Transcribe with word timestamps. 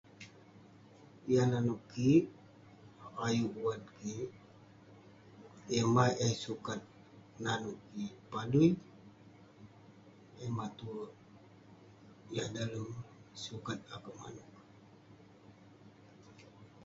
Yah 1.31 1.45
nanouk 1.51 1.81
kik, 1.91 2.23
ayuk 3.25 3.53
wat 3.63 3.81
kik. 3.99 4.29
Yah 5.73 5.87
mah 5.95 6.11
eh 6.25 6.33
sukat 6.45 6.79
nanouk 7.43 7.79
kik 7.91 8.13
padui. 8.31 8.69
Emah 10.43 10.69
tue 10.77 11.05
yah 12.35 12.47
dalem 12.55 12.87
sukat 13.43 13.79
akouk 13.95 14.17
manouk. 14.21 14.49